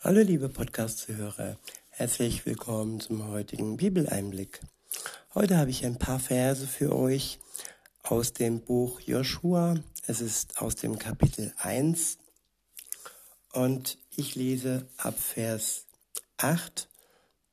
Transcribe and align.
Hallo 0.00 0.20
liebe 0.20 0.48
Podcast-Zuhörer, 0.48 1.58
herzlich 1.90 2.46
willkommen 2.46 3.00
zum 3.00 3.26
heutigen 3.26 3.78
Bibeleinblick. 3.78 4.60
Heute 5.34 5.56
habe 5.56 5.70
ich 5.70 5.84
ein 5.84 5.98
paar 5.98 6.20
Verse 6.20 6.68
für 6.68 6.94
euch 6.94 7.40
aus 8.04 8.32
dem 8.32 8.60
Buch 8.60 9.00
Joshua. 9.00 9.74
Es 10.06 10.20
ist 10.20 10.62
aus 10.62 10.76
dem 10.76 11.00
Kapitel 11.00 11.52
1 11.56 12.16
und 13.52 13.98
ich 14.14 14.36
lese 14.36 14.86
ab 14.98 15.18
Vers 15.18 15.86
8. 16.36 16.88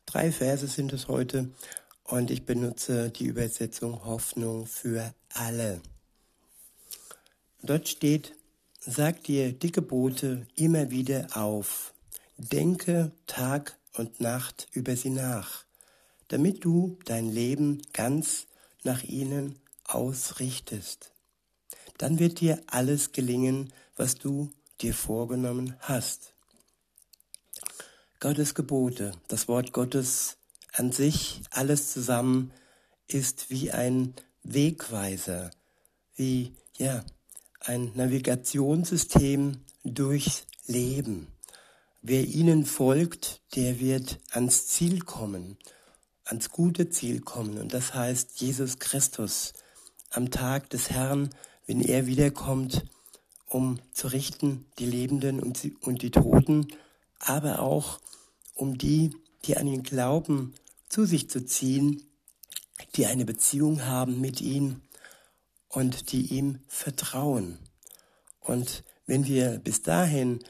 Drei 0.06 0.32
Verse 0.32 0.68
sind 0.68 0.94
es 0.94 1.08
heute 1.08 1.50
und 2.04 2.30
ich 2.30 2.46
benutze 2.46 3.10
die 3.10 3.26
Übersetzung 3.26 4.06
Hoffnung 4.06 4.68
für 4.68 5.16
alle. 5.34 5.82
Dort 7.64 7.88
steht, 7.88 8.36
sag 8.80 9.24
dir 9.24 9.52
die 9.52 9.72
Gebote 9.72 10.46
immer 10.56 10.92
wieder 10.92 11.36
auf 11.36 11.95
Denke 12.38 13.14
Tag 13.28 13.80
und 13.94 14.20
Nacht 14.20 14.68
über 14.74 14.98
sie 14.98 15.10
nach, 15.10 15.64
damit 16.28 16.66
du 16.66 17.00
dein 17.06 17.30
Leben 17.30 17.82
ganz 17.94 18.48
nach 18.84 19.04
ihnen 19.04 19.60
ausrichtest. 19.86 21.12
Dann 21.98 22.20
wird 22.20 22.42
dir 22.42 22.62
alles 22.68 23.14
gelingen, 23.14 23.72
was 23.96 24.16
du 24.16 24.52
dir 24.82 24.94
vorgenommen 24.94 25.78
hast. 25.80 26.34
Gottes 28.20 28.54
Gebote, 28.54 29.14
das 29.30 29.48
Wort 29.48 29.72
Gottes 29.72 30.38
an 30.74 30.92
sich, 30.92 31.42
alles 31.52 31.94
zusammen, 31.94 32.52
ist 33.08 33.50
wie 33.50 33.72
ein 33.72 34.14
Wegweiser, 34.44 35.52
wie, 36.16 36.54
ja, 36.78 37.06
ein 37.62 37.92
Navigationssystem 37.96 39.64
durchs 39.84 40.48
Leben. 40.68 41.28
Wer 42.08 42.24
ihnen 42.24 42.68
folgt, 42.68 43.42
der 43.56 43.80
wird 43.80 44.20
ans 44.30 44.68
Ziel 44.68 45.00
kommen, 45.00 45.58
ans 46.24 46.52
gute 46.52 46.92
Ziel 46.92 47.20
kommen. 47.22 47.58
Und 47.58 47.74
das 47.74 47.96
heißt 47.96 48.40
Jesus 48.40 48.78
Christus 48.78 49.54
am 50.12 50.30
Tag 50.30 50.70
des 50.70 50.92
Herrn, 50.92 51.32
wenn 51.66 51.82
er 51.82 52.06
wiederkommt, 52.06 52.86
um 53.48 53.80
zu 53.92 54.06
richten 54.10 54.68
die 54.78 54.86
Lebenden 54.86 55.40
und 55.40 56.04
die 56.04 56.12
Toten, 56.12 56.68
aber 57.18 57.58
auch 57.58 58.00
um 58.54 58.78
die, 58.78 59.10
die 59.46 59.58
an 59.58 59.66
ihn 59.66 59.82
glauben, 59.82 60.54
zu 60.88 61.06
sich 61.06 61.28
zu 61.28 61.44
ziehen, 61.44 62.04
die 62.94 63.08
eine 63.08 63.26
Beziehung 63.26 63.84
haben 63.84 64.22
mit 64.22 64.42
ihm 64.42 64.82
und 65.70 66.12
die 66.12 66.36
ihm 66.36 66.60
vertrauen. 66.68 67.58
Und 68.42 68.84
wenn 69.08 69.26
wir 69.26 69.58
bis 69.58 69.82
dahin, 69.82 70.44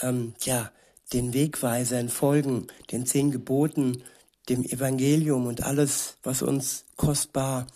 ähm, 0.00 0.32
ja, 0.40 0.72
den 1.12 1.32
Wegweisern 1.32 2.08
folgen, 2.08 2.66
den 2.90 3.06
zehn 3.06 3.30
Geboten, 3.30 4.02
dem 4.48 4.64
Evangelium 4.64 5.46
und 5.46 5.62
alles, 5.62 6.16
was 6.22 6.42
uns 6.42 6.84
kostbar 6.96 7.66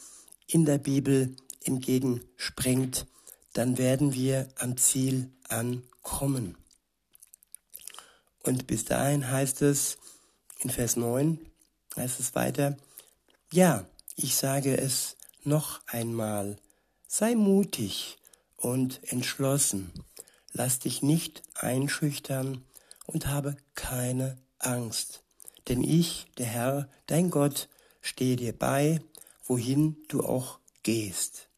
in 0.47 0.65
der 0.65 0.79
Bibel 0.79 1.35
entgegenspringt, 1.65 3.07
dann 3.53 3.79
werden 3.79 4.15
wir 4.15 4.49
am 4.57 4.77
Ziel 4.77 5.31
ankommen. 5.49 6.57
Und 8.43 8.67
bis 8.67 8.85
dahin 8.85 9.31
heißt 9.31 9.63
es 9.63 9.99
in 10.61 10.71
Vers 10.71 10.97
9, 10.97 11.39
heißt 11.97 12.21
es 12.21 12.35
weiter, 12.35 12.77
ja, 13.53 13.85
ich 14.17 14.37
sage 14.37 14.77
es 14.77 15.17
noch 15.45 15.81
einmal, 15.87 16.57
sei 17.07 17.35
mutig 17.35 18.19
und 18.57 19.01
entschlossen, 19.11 19.93
lass 20.53 20.79
dich 20.79 21.03
nicht 21.03 21.43
einschüchtern 21.55 22.65
und 23.09 23.27
habe 23.27 23.57
keine 23.75 24.39
Angst. 24.59 25.23
Denn 25.67 25.83
ich, 25.83 26.27
der 26.37 26.47
Herr, 26.47 26.89
dein 27.07 27.31
Gott, 27.31 27.69
stehe 28.01 28.37
dir 28.37 28.57
bei, 28.57 29.01
wohin 29.45 29.97
du 30.09 30.25
auch 30.25 30.61
gehst. 30.83 31.49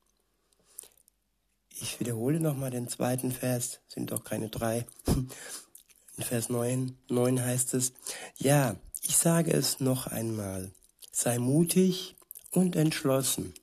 Ich 1.69 1.99
wiederhole 1.99 2.41
nochmal 2.41 2.71
den 2.71 2.89
zweiten 2.89 3.33
Vers, 3.33 3.81
sind 3.89 4.13
doch 4.13 4.25
keine 4.25 4.49
drei. 4.49 4.87
In 6.17 6.23
Vers 6.25 6.51
9, 6.51 6.99
9 7.09 7.43
heißt 7.43 7.75
es, 7.75 7.93
ja, 8.37 8.77
ich 9.03 9.17
sage 9.17 9.53
es 9.53 9.81
noch 9.81 10.07
einmal, 10.07 10.71
sei 11.11 11.39
mutig 11.39 12.17
und 12.51 12.77
entschlossen. 12.77 13.55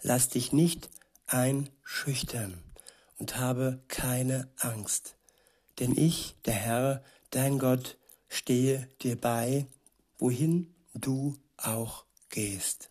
Lass 0.00 0.30
dich 0.30 0.52
nicht 0.52 0.88
einschüchtern 1.26 2.62
und 3.18 3.36
habe 3.36 3.82
keine 3.88 4.50
Angst. 4.56 5.16
Denn 5.82 5.98
ich, 5.98 6.36
der 6.44 6.54
Herr, 6.54 7.04
dein 7.30 7.58
Gott, 7.58 7.96
stehe 8.28 8.88
dir 9.00 9.20
bei, 9.20 9.66
wohin 10.16 10.72
du 10.94 11.36
auch 11.56 12.04
gehst. 12.28 12.90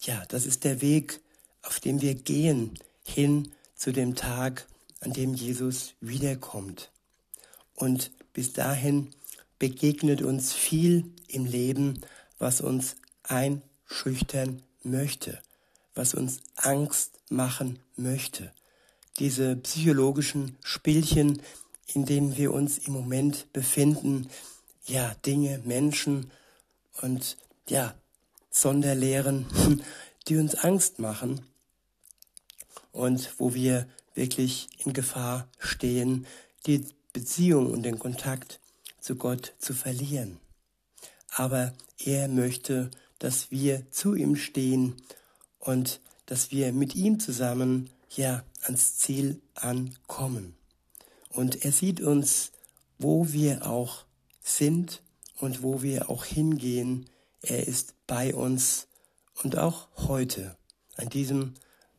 Ja, 0.00 0.24
das 0.26 0.46
ist 0.46 0.64
der 0.64 0.80
Weg, 0.80 1.20
auf 1.62 1.78
dem 1.78 2.02
wir 2.02 2.16
gehen, 2.16 2.76
hin 3.04 3.52
zu 3.76 3.92
dem 3.92 4.16
Tag, 4.16 4.66
an 4.98 5.12
dem 5.12 5.32
Jesus 5.32 5.94
wiederkommt. 6.00 6.90
Und 7.76 8.10
bis 8.32 8.52
dahin 8.52 9.10
begegnet 9.60 10.22
uns 10.22 10.52
viel 10.52 11.04
im 11.28 11.44
Leben, 11.44 12.00
was 12.40 12.62
uns 12.62 12.96
einschüchtern 13.22 14.60
möchte, 14.82 15.40
was 15.94 16.14
uns 16.14 16.40
Angst 16.56 17.20
machen 17.30 17.78
möchte 17.94 18.52
diese 19.18 19.56
psychologischen 19.56 20.56
Spielchen, 20.62 21.40
in 21.92 22.04
denen 22.04 22.36
wir 22.36 22.52
uns 22.52 22.78
im 22.78 22.92
Moment 22.92 23.52
befinden, 23.52 24.28
ja, 24.86 25.14
Dinge, 25.26 25.60
Menschen 25.64 26.30
und 27.00 27.36
ja, 27.68 27.94
Sonderlehren, 28.50 29.46
die 30.28 30.36
uns 30.36 30.54
Angst 30.54 30.98
machen 30.98 31.40
und 32.92 33.34
wo 33.38 33.54
wir 33.54 33.86
wirklich 34.14 34.68
in 34.84 34.92
Gefahr 34.92 35.48
stehen, 35.58 36.26
die 36.66 36.84
Beziehung 37.12 37.70
und 37.70 37.82
den 37.82 37.98
Kontakt 37.98 38.60
zu 39.00 39.16
Gott 39.16 39.54
zu 39.58 39.74
verlieren. 39.74 40.38
Aber 41.30 41.74
er 41.98 42.28
möchte, 42.28 42.90
dass 43.18 43.50
wir 43.50 43.90
zu 43.90 44.14
ihm 44.14 44.36
stehen 44.36 44.94
und 45.58 46.00
dass 46.26 46.50
wir 46.50 46.72
mit 46.72 46.94
ihm 46.94 47.20
zusammen 47.20 47.90
ja 48.16 48.44
ans 48.62 48.98
Ziel 48.98 49.40
ankommen. 49.54 50.56
Und 51.30 51.64
er 51.64 51.72
sieht 51.72 52.00
uns, 52.00 52.52
wo 52.98 53.32
wir 53.32 53.66
auch 53.66 54.04
sind 54.42 55.02
und 55.38 55.62
wo 55.62 55.82
wir 55.82 56.10
auch 56.10 56.24
hingehen. 56.24 57.06
Er 57.42 57.66
ist 57.66 57.94
bei 58.06 58.34
uns 58.34 58.86
und 59.42 59.58
auch 59.58 59.88
heute, 59.96 60.56
an 60.96 61.08
diesem 61.08 61.54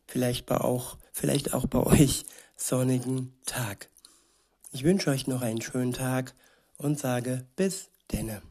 vielleicht 0.08 0.46
bei 0.46 0.58
auch, 0.58 0.98
vielleicht 1.12 1.54
auch 1.54 1.68
bei 1.68 1.80
euch 1.86 2.26
sonnigen 2.56 3.34
Tag. 3.46 3.90
Ich 4.72 4.84
wünsche 4.84 5.10
euch 5.10 5.28
noch 5.28 5.42
einen 5.42 5.62
schönen 5.62 5.94
Tag 5.94 6.34
und 6.78 7.00
sage 7.00 7.46
bis 7.56 7.90
denne. 8.12 8.42